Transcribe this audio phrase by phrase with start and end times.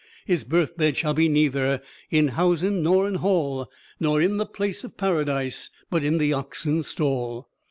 [0.25, 3.69] "His birth bed shall be neither In housen nor in hall,
[3.99, 7.47] Nor in the place of paradise, But in the oxen's stall.